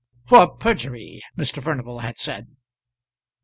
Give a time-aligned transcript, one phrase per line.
[0.25, 1.61] "For perjury!" Mr.
[1.61, 2.47] Furnival had said.